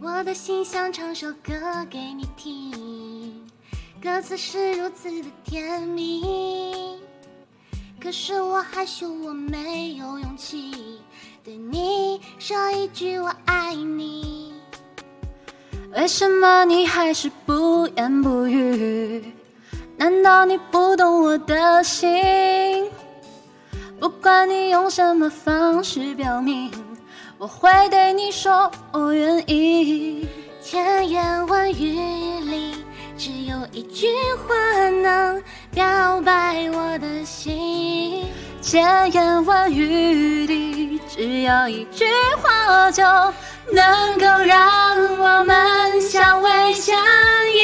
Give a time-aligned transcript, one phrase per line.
[0.00, 1.52] 我的心想唱首歌
[1.88, 3.48] 给你听，
[4.02, 6.98] 歌词是如此的甜蜜，
[8.00, 11.00] 可是我害羞，我没有勇气
[11.44, 14.52] 对你说一句我爱你。
[15.96, 19.32] 为什么你还是不言不语？
[19.96, 22.90] 难道你不懂我的心？
[24.00, 26.70] 不管你用什么方式表明，
[27.38, 30.28] 我会对你说我愿意。
[30.62, 32.74] 千言万语里，
[33.18, 34.06] 只有一句
[34.46, 35.42] 话能
[35.72, 38.24] 表白我的心。
[38.62, 42.06] 千言万语里，只要一句
[42.40, 43.02] 话就
[43.72, 46.96] 能够让我们相偎相
[47.52, 47.58] 依。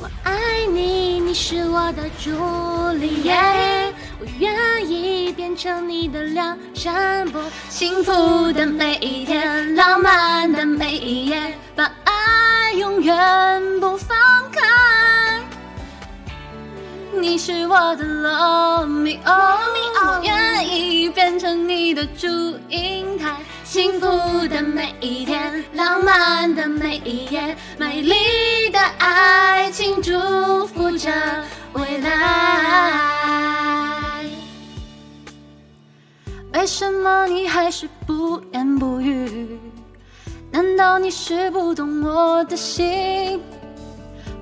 [0.00, 2.30] 我爱你，你是我的朱
[2.98, 3.34] 丽叶，
[4.20, 7.40] 我愿意变成你的梁山伯。
[7.68, 14.16] 幸福的每一天，浪漫的每一夜，把爱永远不放
[14.50, 15.40] 开。
[17.12, 22.26] 你是我的罗密欧，我愿意变成你的祝
[22.68, 23.36] 英台。
[23.62, 24.06] 幸福
[24.48, 31.08] 的每一天，浪漫的每一夜，美丽的爱情祝福着
[31.74, 33.17] 未来。
[36.58, 39.60] 为什么你还是不言不语？
[40.50, 43.40] 难道你是不懂我的心？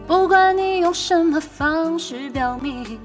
[0.06, 2.98] 不管你用什么方式表明，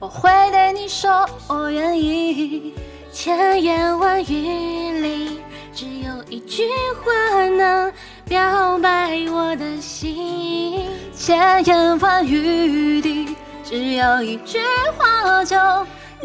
[0.00, 2.74] 我会对你说我愿意。
[3.12, 5.40] 千言万语里，
[5.72, 6.64] 只有一句
[7.04, 7.92] 话能
[8.24, 10.84] 表白我的心。
[11.14, 14.58] 千言万语里，只有一句
[14.98, 15.56] 话就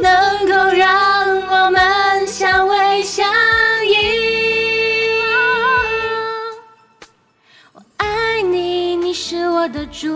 [0.02, 1.03] 能够让
[9.14, 10.10] 你，是我的朱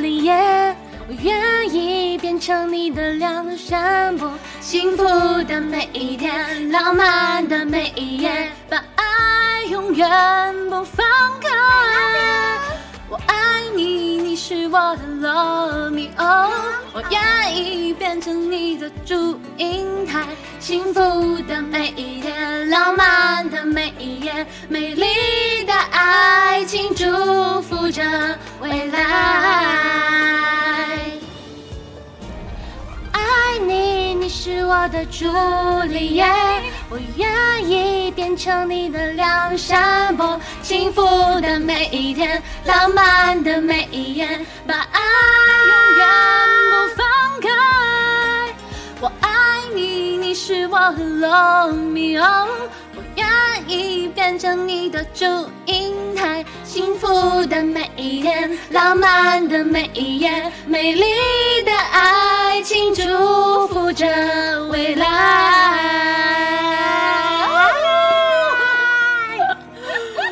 [0.00, 0.32] 丽叶，
[1.08, 4.32] 我愿意变成你的梁山伯。
[4.60, 5.02] 幸福
[5.48, 10.08] 的每一天，浪漫的每一夜，把爱永远
[10.70, 11.04] 不放
[11.40, 11.48] 开。
[13.08, 16.24] 我爱你，你是我的罗密欧，
[16.92, 20.24] 我愿意变成你的祝英台。
[20.60, 21.00] 幸福
[21.48, 26.94] 的每一天，浪漫的每一夜，美丽的爱情
[27.90, 28.02] 着
[28.60, 28.98] 未来。
[32.86, 33.20] 我爱
[33.66, 35.26] 你，你是我的朱
[35.88, 36.24] 丽叶，
[36.88, 40.40] 我愿意变成你的梁山伯。
[40.62, 41.02] 幸福
[41.40, 44.26] 的每一天，浪漫的每一夜，
[44.66, 45.00] 把爱
[45.66, 46.06] 永远
[46.70, 47.04] 不放
[47.40, 47.48] 开。
[49.00, 49.28] 我爱
[49.74, 52.24] 你，你是我的罗密欧，
[52.94, 53.26] 我愿
[53.66, 55.24] 意变成你的祝
[55.66, 56.09] 英。
[56.70, 60.30] 幸福的每一天，浪漫的每一夜，
[60.68, 61.02] 美丽
[61.64, 64.06] 的爱情祝福着
[64.70, 65.19] 未来。